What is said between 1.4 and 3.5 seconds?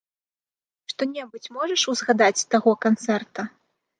можаш узгадаць з таго канцэрта?